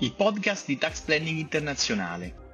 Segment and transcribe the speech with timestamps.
[0.00, 2.50] il podcast di Tax Planning Internazionale.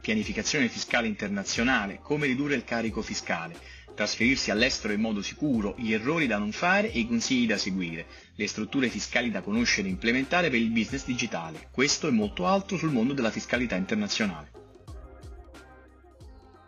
[0.00, 3.56] Pianificazione fiscale internazionale, come ridurre il carico fiscale,
[3.96, 8.06] trasferirsi all'estero in modo sicuro, gli errori da non fare e i consigli da seguire,
[8.36, 11.66] le strutture fiscali da conoscere e implementare per il business digitale.
[11.72, 14.50] Questo e molto altro sul mondo della fiscalità internazionale.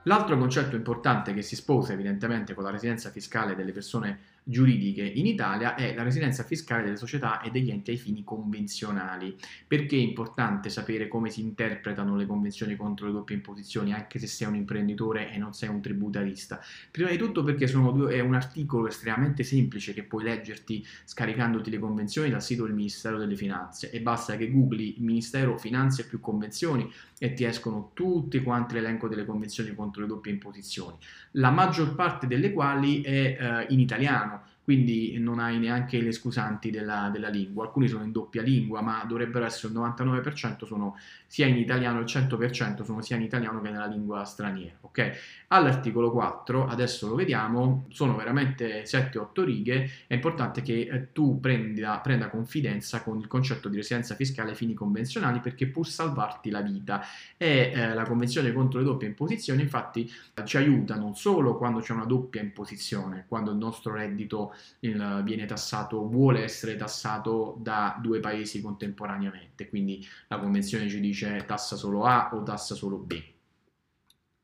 [0.07, 5.27] L'altro concetto importante che si sposa evidentemente con la residenza fiscale delle persone giuridiche in
[5.27, 9.35] Italia è la residenza fiscale delle società e degli enti ai fini convenzionali.
[9.67, 14.27] Perché è importante sapere come si interpretano le convenzioni contro le doppie imposizioni, anche se
[14.27, 16.61] sei un imprenditore e non sei un tributarista?
[16.91, 21.79] Prima di tutto perché due, è un articolo estremamente semplice che puoi leggerti scaricandoti le
[21.79, 26.91] convenzioni dal sito del Ministero delle Finanze e basta che googli Ministero Finanze più convenzioni
[27.25, 30.99] e ti escono tutti quanti l'elenco delle convenzioni contro le doppie imposizioni,
[31.33, 36.71] la maggior parte delle quali è eh, in italiano quindi non hai neanche le scusanti
[36.71, 37.65] della, della, lingua.
[37.65, 42.07] Alcuni sono in doppia lingua, ma dovrebbero essere il 99% sono sia in italiano, il
[42.07, 44.77] 100% sono sia in italiano che nella lingua straniera.
[44.81, 45.19] Ok?
[45.49, 49.91] All'articolo 4, adesso lo vediamo, sono veramente 7-8 righe.
[50.07, 54.57] È importante che eh, tu prenda, prenda, confidenza con il concetto di residenza fiscale ai
[54.57, 57.05] fini convenzionali perché può salvarti la vita.
[57.37, 60.11] E eh, la Convenzione contro le doppie imposizioni, infatti,
[60.45, 65.47] ci aiuta non solo quando c'è una doppia imposizione, quando il nostro reddito il, viene
[65.47, 72.05] tassato, vuole essere tassato da due paesi contemporaneamente, quindi la convenzione ci dice tassa solo
[72.05, 73.33] A o tassa solo B.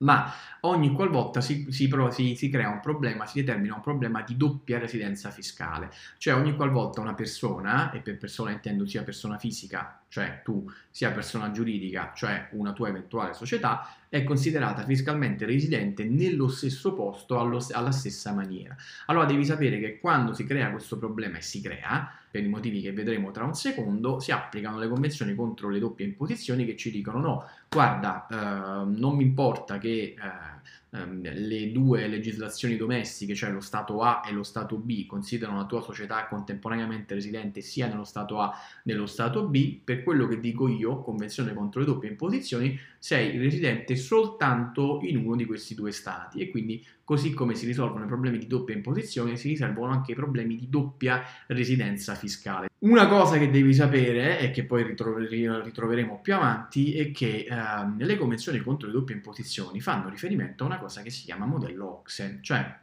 [0.01, 4.35] Ma ogni qualvolta si, si, si, si, crea un problema, si determina un problema di
[4.35, 10.03] doppia residenza fiscale, cioè ogni qualvolta una persona, e per persona intendo sia persona fisica,
[10.09, 16.49] cioè tu, sia persona giuridica, cioè una tua eventuale società, è considerata fiscalmente residente nello
[16.49, 18.77] stesso posto allo, alla stessa maniera.
[19.07, 22.81] Allora devi sapere che quando si crea questo problema e si crea, per i motivi
[22.81, 26.91] che vedremo tra un secondo, si applicano le convenzioni contro le doppie imposizioni che ci
[26.91, 30.15] dicono no, guarda, eh, non mi importa che...
[30.19, 35.59] Eh, ehm, le due legislazioni domestiche, cioè lo Stato A e lo Stato B, considerano
[35.59, 40.27] la tua società contemporaneamente residente sia nello Stato A che nello Stato B, per quello
[40.27, 45.75] che dico io, Convenzione contro le doppie imposizioni, sei residente soltanto in uno di questi
[45.75, 49.91] due Stati e quindi così come si risolvono i problemi di doppia imposizione, si risolvono
[49.91, 52.69] anche i problemi di doppia residenza fiscale.
[52.81, 58.17] Una cosa che devi sapere e che poi ritroveremo più avanti è che eh, le
[58.17, 62.39] convenzioni contro le doppie imposizioni fanno riferimento a una cosa che si chiama modello OXE,
[62.43, 62.79] cioè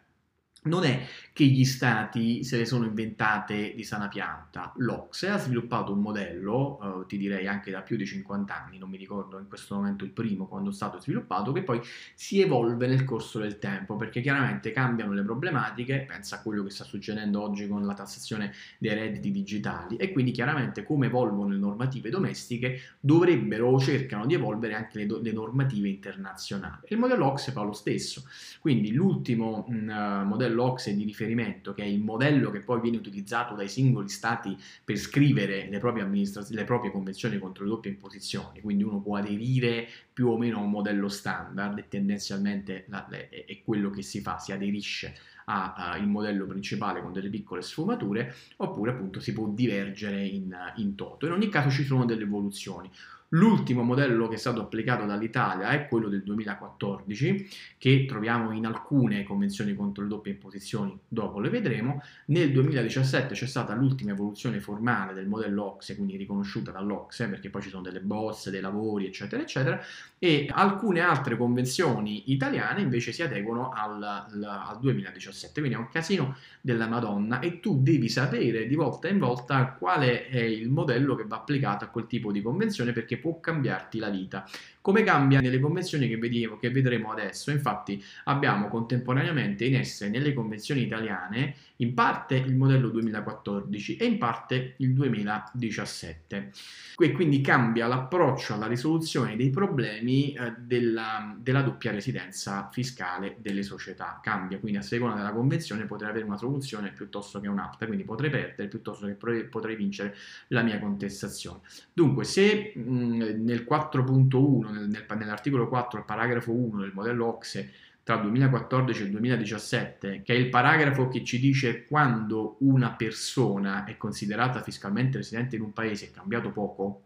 [0.63, 4.73] non è che gli stati se le sono inventate di sana pianta.
[4.77, 8.89] L'Ocse ha sviluppato un modello, eh, ti direi anche da più di 50 anni, non
[8.89, 11.79] mi ricordo in questo momento il primo quando è stato sviluppato, che poi
[12.15, 16.71] si evolve nel corso del tempo, perché chiaramente cambiano le problematiche, pensa a quello che
[16.71, 21.57] sta succedendo oggi con la tassazione dei redditi digitali, e quindi chiaramente come evolvono le
[21.57, 26.87] normative domestiche dovrebbero o cercano di evolvere anche le, do- le normative internazionali.
[26.87, 28.23] Il modello Ocse fa lo stesso,
[28.59, 32.97] quindi l'ultimo mh, mm, modello dell'Ocse di riferimento, che è il modello che poi viene
[32.97, 38.61] utilizzato dai singoli stati per scrivere le proprie, le proprie convenzioni contro le doppie imposizioni,
[38.61, 43.45] quindi uno può aderire più o meno a un modello standard e tendenzialmente la, è,
[43.45, 45.13] è quello che si fa, si aderisce
[45.49, 51.25] al modello principale con delle piccole sfumature, oppure appunto si può divergere in, in toto.
[51.25, 52.89] In ogni caso ci sono delle evoluzioni.
[53.31, 59.23] L'ultimo modello che è stato applicato dall'Italia è quello del 2014, che troviamo in alcune
[59.23, 62.01] convenzioni contro le doppie imposizioni, dopo le vedremo.
[62.27, 67.63] Nel 2017 c'è stata l'ultima evoluzione formale del modello OXE, quindi riconosciuta dall'OXE, perché poi
[67.63, 69.81] ci sono delle bozze, dei lavori, eccetera, eccetera,
[70.19, 76.37] e alcune altre convenzioni italiane invece si adeguano al, al 2017, quindi è un casino
[76.61, 81.25] della Madonna e tu devi sapere di volta in volta quale è il modello che
[81.25, 84.45] va applicato a quel tipo di convenzione perché può cambiarti la vita.
[84.87, 87.51] Come cambia nelle convenzioni che, vediamo, che vedremo adesso?
[87.51, 94.17] Infatti abbiamo contemporaneamente in esse nelle convenzioni italiane in parte il modello 2014 e in
[94.17, 96.51] parte il 2017.
[96.97, 103.63] E quindi cambia l'approccio alla risoluzione dei problemi eh, della, della, doppia residenza fiscale delle
[103.63, 104.21] società.
[104.23, 108.29] Cambia, quindi a seconda della convenzione potrei avere una soluzione piuttosto che un'altra, quindi potrei
[108.29, 110.15] perdere piuttosto che potrei vincere
[110.47, 111.59] la mia contestazione.
[111.91, 117.71] Dunque, se mh, nel 4.1 nel, nell'articolo 4, il paragrafo 1 del modello OXE
[118.03, 122.91] tra il 2014 e il 2017, che è il paragrafo che ci dice quando una
[122.91, 127.01] persona è considerata fiscalmente residente in un paese, è cambiato poco,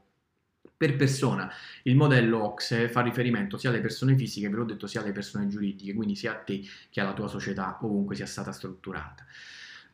[0.77, 1.51] per persona
[1.83, 5.47] il modello OXE fa riferimento sia alle persone fisiche, ve l'ho detto, sia alle persone
[5.47, 9.25] giuridiche, quindi sia a te che alla tua società ovunque sia stata strutturata.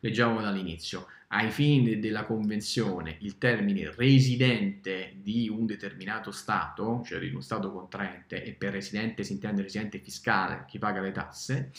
[0.00, 1.06] Leggiamo dall'inizio.
[1.28, 7.70] Ai fini della convenzione, il termine residente di un determinato Stato, cioè di uno Stato
[7.70, 11.70] contraente, e per residente si intende residente fiscale, chi paga le tasse,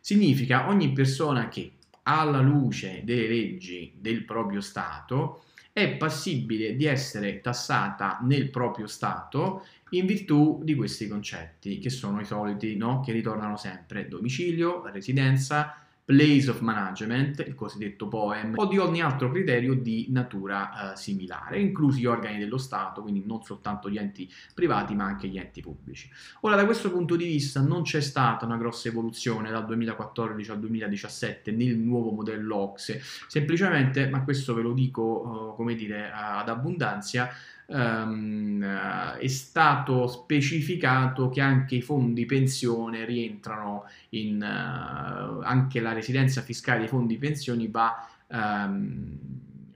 [0.00, 1.72] significa ogni persona che
[2.04, 9.66] alla luce delle leggi del proprio Stato è passibile di essere tassata nel proprio Stato
[9.90, 13.00] in virtù di questi concetti, che sono i soliti, no?
[13.00, 19.30] che ritornano sempre, domicilio, residenza, place of management, il cosiddetto POEM, o di ogni altro
[19.30, 24.30] criterio di natura eh, similare, inclusi gli organi dello Stato, quindi non soltanto gli enti
[24.52, 26.10] privati ma anche gli enti pubblici.
[26.40, 30.60] Ora da questo punto di vista non c'è stata una grossa evoluzione dal 2014 al
[30.60, 36.48] 2017 nel nuovo modello OXE, semplicemente, ma questo ve lo dico eh, come dire ad
[36.48, 37.30] abbondanza,
[37.66, 46.42] Um, è stato specificato che anche i fondi pensione rientrano in uh, anche la residenza
[46.42, 49.18] fiscale dei fondi pensioni va, um,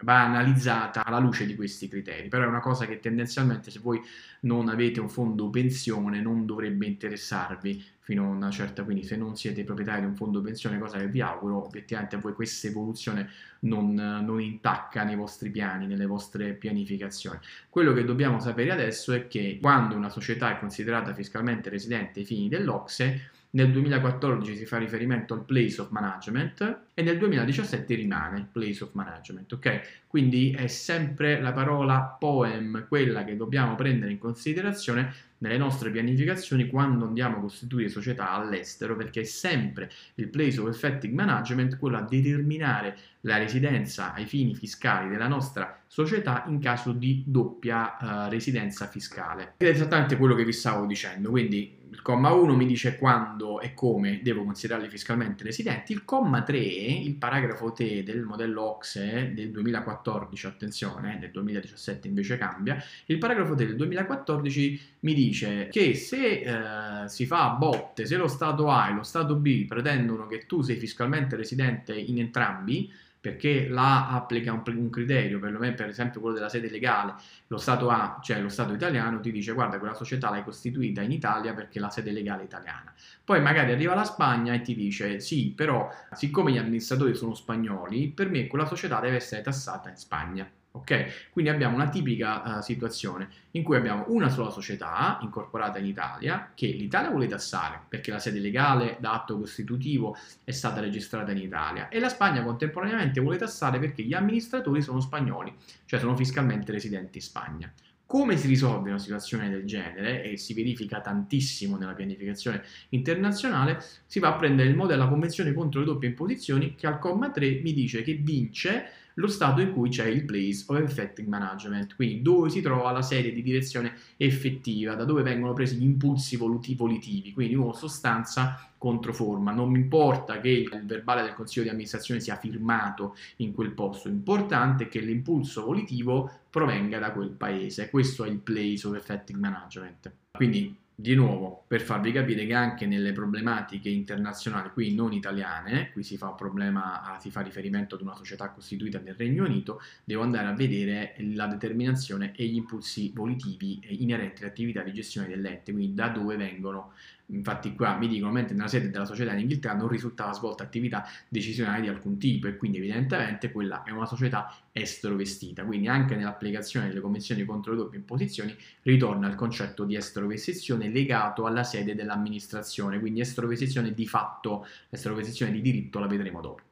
[0.03, 4.01] va analizzata alla luce di questi criteri però è una cosa che tendenzialmente se voi
[4.41, 9.37] non avete un fondo pensione non dovrebbe interessarvi fino a una certa, quindi se non
[9.37, 13.29] siete proprietari di un fondo pensione, cosa che vi auguro, obiettivamente a voi questa evoluzione
[13.61, 17.39] non, non, intacca nei vostri piani, nelle vostre pianificazioni.
[17.69, 22.25] Quello che dobbiamo sapere adesso è che quando una società è considerata fiscalmente residente ai
[22.25, 28.49] fini dell'Ocse, nel 2014 si fa riferimento al place of management e nel 2017 rimane
[28.51, 30.03] place of management, ok?
[30.09, 36.67] Quindi è sempre la parola poem quella che dobbiamo prendere in considerazione nelle nostre pianificazioni
[36.67, 41.99] quando andiamo a costituire società all'estero, perché è sempre il place of effective management quello
[41.99, 48.29] a determinare la residenza ai fini fiscali della nostra società in caso di doppia uh,
[48.29, 49.55] residenza fiscale.
[49.59, 53.61] Ed è esattamente quello che vi stavo dicendo, quindi il comma 1 mi dice quando
[53.61, 56.59] e come devo considerarli fiscalmente residenti, il comma 3,
[56.91, 63.55] il paragrafo T del modello OXE del 2014, attenzione, del 2017 invece cambia, il paragrafo
[63.55, 68.71] T del 2014 mi dice che se eh, si fa a botte, se lo Stato
[68.71, 72.91] A e lo Stato B pretendono che tu sei fiscalmente residente in entrambi,
[73.29, 77.15] perché là applica un, un, criterio, perlomeno per esempio quello della sede legale,
[77.49, 81.13] lo Stato A, cioè lo Stato italiano, ti dice guarda quella società l'hai costituita in
[81.13, 82.93] Italia perché la sede legale è italiana.
[83.25, 88.09] Poi magari arriva la Spagna e ti dice sì, però siccome gli amministratori sono spagnoli,
[88.09, 90.51] per me quella società deve essere tassata in Spagna.
[90.79, 91.31] Ok?
[91.31, 96.53] Quindi abbiamo una tipica uh, situazione in cui abbiamo una sola società incorporata in Italia
[96.55, 101.39] che l'Italia vuole tassare perché la sede legale da atto costitutivo è stata registrata in
[101.39, 105.53] Italia e la Spagna contemporaneamente vuole tassare perché gli amministratori sono spagnoli,
[105.85, 107.73] cioè sono fiscalmente residenti in Spagna.
[108.07, 114.19] Come si risolve una situazione del genere, e si verifica tantissimo nella pianificazione internazionale, si
[114.19, 117.61] va a prendere il modello della Convenzione contro le doppie imposizioni che al comma 3
[117.63, 122.23] mi dice che vince lo stato in cui c'è il place of effective management, quindi
[122.23, 127.33] dove si trova la serie di direzione effettiva, da dove vengono presi gli impulsi volitivi,
[127.33, 129.53] quindi di nuovo sostanza contro forma.
[129.53, 134.09] Non mi importa che il verbale del consiglio di amministrazione sia firmato in quel posto,
[134.09, 137.91] l'importante è che l'impulso volitivo provenga da quel paese.
[137.91, 140.13] Questo è il place of effective management.
[140.31, 146.03] Quindi di nuovo, per farvi capire che anche nelle problematiche internazionali, qui non italiane, qui
[146.03, 150.49] si fa, problema, si fa riferimento ad una società costituita nel Regno Unito, devo andare
[150.49, 156.09] a vedere la determinazione e gli impulsi volitivi inerenti all'attività di gestione dell'ente, quindi da
[156.09, 156.93] dove vengono
[157.31, 161.07] Infatti qua mi dicono, mentre nella sede della società in Inghilterra non risultava svolta attività
[161.29, 165.65] decisionale di alcun tipo e quindi evidentemente quella è una società estero vestita.
[165.65, 170.89] Quindi anche nell'applicazione delle convenzioni contro le doppie imposizioni ritorna il concetto di estero vestizione
[170.89, 176.41] legato alla sede dell'amministrazione, quindi estero vestizione di fatto, estero vestizione di diritto la vedremo
[176.41, 176.63] dopo.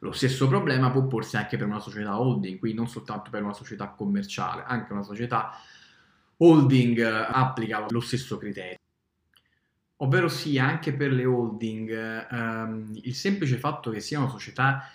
[0.00, 3.52] Lo stesso problema può porsi anche per una società holding, quindi non soltanto per una
[3.52, 5.52] società commerciale, anche una società
[6.42, 8.78] holding eh, applica lo stesso criterio.
[9.96, 14.90] Ovvero sia anche per le holding ehm, il semplice fatto che siano società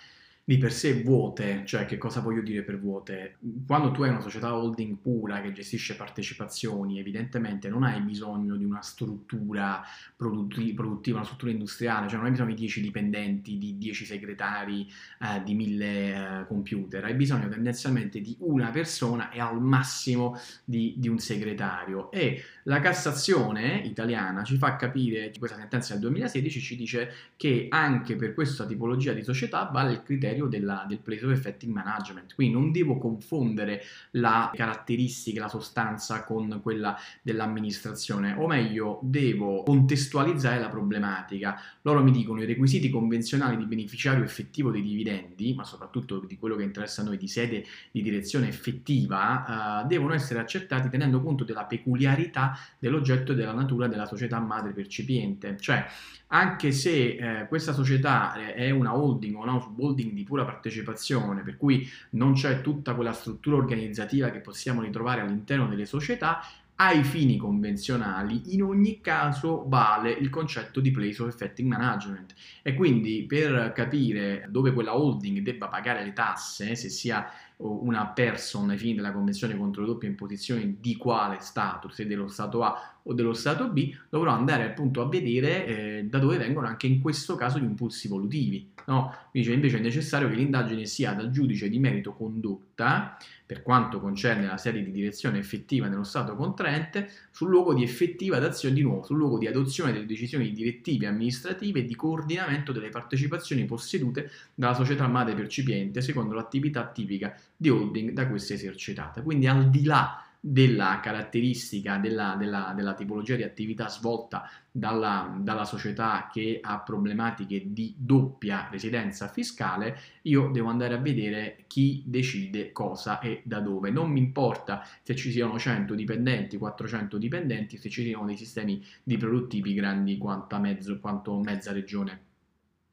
[0.48, 3.36] di per sé vuote, cioè che cosa voglio dire per vuote?
[3.66, 8.64] Quando tu hai una società holding pura che gestisce partecipazioni, evidentemente non hai bisogno di
[8.64, 9.84] una struttura
[10.16, 10.86] produttiva,
[11.18, 14.90] una struttura industriale, cioè non hai bisogno di 10 dipendenti, di 10 segretari,
[15.20, 20.94] eh, di 1000 eh, computer, hai bisogno tendenzialmente di una persona e al massimo di,
[20.96, 22.10] di un segretario.
[22.10, 28.18] E la Cassazione italiana ci fa capire, questa sentenza del 2016 ci dice che anche
[28.18, 32.36] per questa tipologia di società vale il criterio della, del place of effective management.
[32.36, 40.60] Quindi non devo confondere la caratteristica, la sostanza con quella dell'amministrazione, o meglio, devo contestualizzare
[40.60, 41.62] la problematica.
[41.84, 46.58] Loro mi dicono i requisiti convenzionali di beneficiario effettivo dei dividendi, ma soprattutto di quello
[46.58, 51.46] che interessa a noi di sede di direzione effettiva, eh, devono essere accertati tenendo conto
[51.46, 55.58] della peculiarità dell'oggetto e della natura della società madre percipiente.
[55.60, 55.86] Cioè,
[56.28, 61.58] anche se eh, questa società è una holding o una subholding di pura partecipazione, per
[61.58, 66.42] cui non c'è tutta quella struttura organizzativa che possiamo ritrovare all'interno delle società,
[66.80, 72.76] ai fini convenzionali in ogni caso vale il concetto di place of effective management e
[72.76, 78.78] quindi per capire dove quella holding debba pagare le tasse, se sia una person ai
[78.78, 83.14] fini della Convenzione contro le doppie imposizioni di quale Stato, se dello Stato A o
[83.14, 87.36] dello Stato B, dovrò andare appunto a vedere eh, da dove vengono anche in questo
[87.36, 88.74] caso gli impulsi volutivi.
[88.86, 89.14] No?
[89.32, 94.46] Dice invece è necessario che l'indagine sia dal giudice di merito condotta, per quanto concerne
[94.46, 99.06] la serie di direzione effettiva nello Stato contraente, sul luogo di effettiva d'azione, di nuovo,
[99.06, 104.74] sul luogo di adozione delle decisioni direttive amministrative e di coordinamento delle partecipazioni possedute dalla
[104.74, 109.22] società madre percipiente secondo l'attività tipica di holding da queste esercitata.
[109.22, 115.66] Quindi al di là della caratteristica della, della, della, tipologia di attività svolta dalla, dalla,
[115.66, 122.72] società che ha problematiche di doppia residenza fiscale, io devo andare a vedere chi decide
[122.72, 123.90] cosa e da dove.
[123.90, 128.84] Non mi importa se ci siano 100 dipendenti, 400 dipendenti, se ci siano dei sistemi
[129.04, 132.27] di produttivi grandi quanto, mezza regione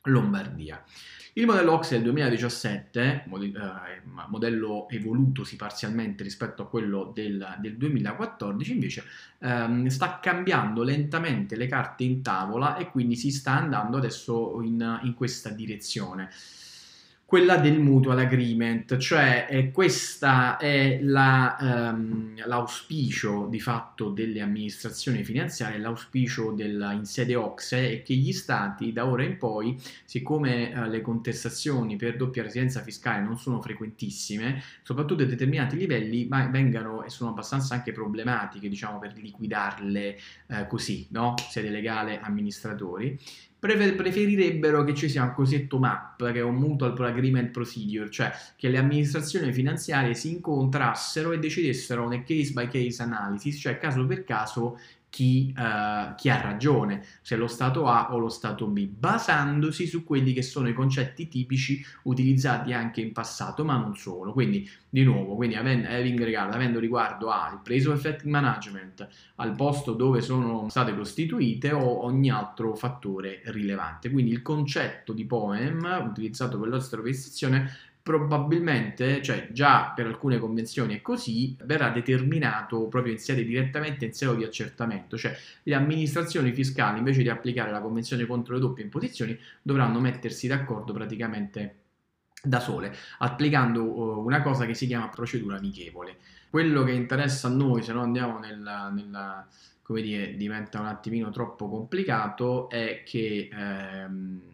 [0.05, 0.83] Lombardia.
[1.37, 3.25] Il modello OX del 2017,
[4.29, 9.05] modello evolutosi parzialmente rispetto a quello del, del 2014, invece
[9.41, 15.01] ehm, sta cambiando lentamente le carte in tavola e quindi si sta andando adesso in,
[15.03, 16.31] in questa direzione
[17.35, 25.25] quella del mutual agreement, cioè eh, questa è la, um, l'auspicio di fatto delle amministrazioni
[25.25, 30.73] finanziarie, l'auspicio della, in sede OXE è che gli stati da ora in poi, siccome
[30.73, 37.03] uh, le contestazioni per doppia residenza fiscale non sono frequentissime, soprattutto a determinati livelli vengano
[37.03, 41.35] e sono abbastanza anche problematiche, diciamo, per liquidarle uh, così, no?
[41.51, 43.19] Sede legale, amministratori,
[43.67, 48.69] preferirebbero che ci sia un cosiddetto MAP, che è un Mutual Agreement Procedure, cioè che
[48.69, 54.25] le amministrazioni finanziarie si incontrassero e decidessero una case by case analysis, cioè caso per
[54.25, 54.79] caso
[55.15, 60.03] chi, uh, chi, ha ragione, se lo Stato A o lo Stato B, basandosi su
[60.03, 64.33] quelli che sono i concetti tipici utilizzati anche in passato, ma non solo.
[64.33, 65.87] Quindi, di nuovo, quindi avendo,
[66.25, 69.07] regard, avendo riguardo al preso effect management,
[69.37, 74.11] al posto dove sono state costituite o ogni altro fattore rilevante.
[74.11, 77.71] Quindi il concetto di POEM utilizzato per prestazione
[78.05, 84.13] probabilmente, cioè già per alcune convenzioni è così, verrà determinato proprio in sede direttamente in
[84.13, 88.85] sede di accertamento, cioè le amministrazioni fiscali invece di applicare la convenzione contro le doppie
[88.85, 91.77] imposizioni dovranno mettersi d'accordo praticamente
[92.43, 96.19] da sole, applicando uh, una cosa che si chiama procedura amichevole.
[96.51, 99.49] Quello che interessa a noi, se no andiamo nella, nella
[99.81, 104.54] come dire, diventa un attimino troppo complicato, è che ehm,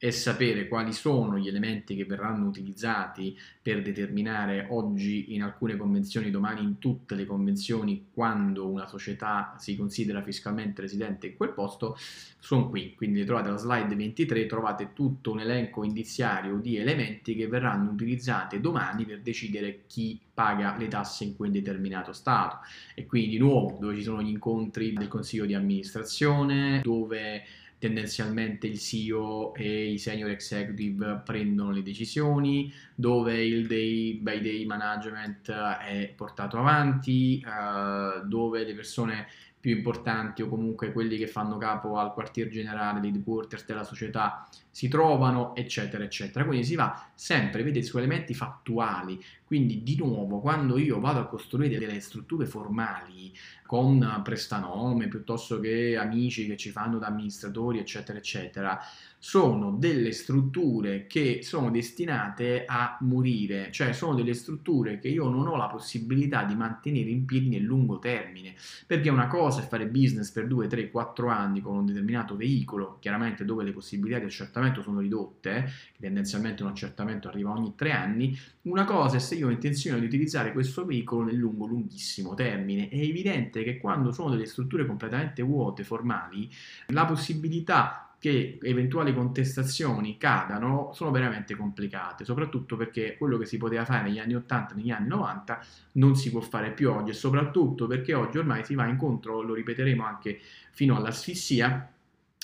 [0.00, 6.30] è sapere quali sono gli elementi che verranno utilizzati per determinare oggi in alcune convenzioni,
[6.30, 11.98] domani in tutte le convenzioni, quando una società si considera fiscalmente residente in quel posto,
[12.38, 12.94] sono qui.
[12.94, 18.58] Quindi trovate la slide 23, trovate tutto un elenco indiziario di elementi che verranno utilizzati
[18.58, 22.60] domani per decidere chi paga le tasse in quel determinato Stato.
[22.94, 27.42] E quindi di nuovo dove ci sono gli incontri del Consiglio di amministrazione, dove
[27.80, 34.66] tendenzialmente il CEO e i senior executive prendono le decisioni, dove il day by day
[34.66, 39.26] management è portato avanti, uh, dove le persone
[39.60, 44.48] più importanti o comunque quelli che fanno capo al quartier generale, dei headquarters della società
[44.70, 46.46] si trovano, eccetera, eccetera.
[46.46, 49.22] Quindi si va sempre, vedete, su elementi fattuali.
[49.44, 53.32] Quindi, di nuovo, quando io vado a costruire delle strutture formali
[53.66, 58.80] con prestanome piuttosto che amici che ci fanno da amministratori, eccetera, eccetera,
[59.22, 65.46] sono delle strutture che sono destinate a morire, cioè sono delle strutture che io non
[65.46, 68.54] ho la possibilità di mantenere in piedi nel lungo termine,
[68.86, 72.96] perché una cosa è fare business per 2, 3, 4 anni con un determinato veicolo,
[72.98, 78.34] chiaramente dove le possibilità di accertamento sono ridotte, tendenzialmente un accertamento arriva ogni 3 anni,
[78.62, 82.88] una cosa è se io ho intenzione di utilizzare questo veicolo nel lungo, lunghissimo termine,
[82.88, 86.50] è evidente che quando sono delle strutture completamente vuote, formali,
[86.86, 93.86] la possibilità che eventuali contestazioni cadano sono veramente complicate, soprattutto perché quello che si poteva
[93.86, 97.86] fare negli anni 80, negli anni 90 non si può fare più oggi e soprattutto
[97.86, 100.38] perché oggi ormai si va incontro, lo ripeteremo anche
[100.70, 101.90] fino all'asfissia,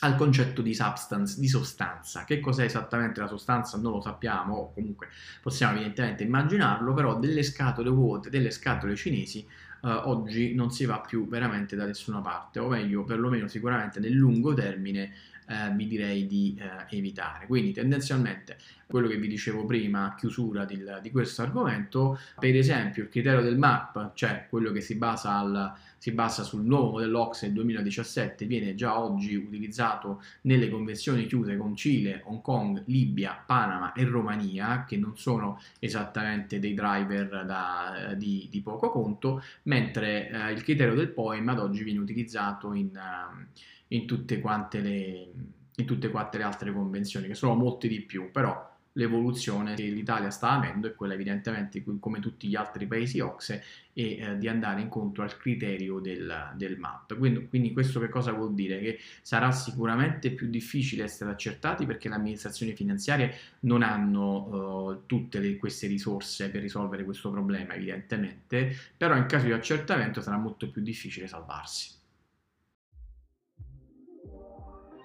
[0.00, 2.24] al concetto di substance, di sostanza.
[2.24, 5.08] Che cos'è esattamente la sostanza non lo sappiamo, o comunque
[5.42, 11.00] possiamo evidentemente immaginarlo, però delle scatole vuote, delle scatole cinesi, eh, oggi non si va
[11.00, 15.12] più veramente da nessuna parte, o meglio, perlomeno sicuramente nel lungo termine
[15.46, 17.46] eh, vi direi di eh, evitare.
[17.46, 23.02] Quindi tendenzialmente quello che vi dicevo prima a chiusura di, di questo argomento, per esempio
[23.02, 27.20] il criterio del MAP, cioè quello che si basa, al, si basa sul nuovo modello
[27.20, 33.42] OXE del 2017, viene già oggi utilizzato nelle convenzioni chiuse con Cile, Hong Kong, Libia,
[33.44, 40.28] Panama e Romania, che non sono esattamente dei driver da, di, di, poco conto, mentre
[40.28, 42.90] eh, il criterio del POEM ad oggi viene utilizzato in...
[42.94, 45.32] Uh, in tutte quante le,
[45.76, 50.30] in tutte quante le altre convenzioni, che sono molte di più, però l'evoluzione che l'Italia
[50.30, 53.62] sta avendo è quella evidentemente come tutti gli altri paesi OXE
[53.92, 57.16] e eh, di andare incontro al criterio del, del MAP.
[57.16, 58.78] Quindi, quindi, questo che cosa vuol dire?
[58.80, 65.40] Che sarà sicuramente più difficile essere accertati perché le amministrazioni finanziarie non hanno uh, tutte
[65.40, 70.70] le, queste risorse per risolvere questo problema evidentemente, però in caso di accertamento sarà molto
[70.70, 71.95] più difficile salvarsi.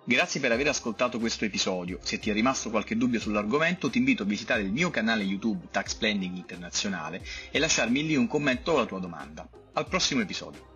[0.03, 1.99] Grazie per aver ascoltato questo episodio.
[2.01, 5.67] Se ti è rimasto qualche dubbio sull'argomento ti invito a visitare il mio canale YouTube
[5.69, 9.47] Tax Planning Internazionale e lasciarmi lì un commento o la tua domanda.
[9.73, 10.70] Al prossimo episodio.